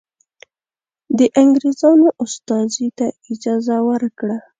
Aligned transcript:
د 1.17 1.19
انګرېزانو 1.41 2.07
استازي 2.23 2.87
ته 2.97 3.07
اجازه 3.31 3.77
ورکړه. 3.89 4.37